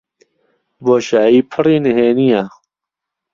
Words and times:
بۆشایی 0.83 1.39
پڕی 1.51 1.77
نهێنییە. 1.85 2.43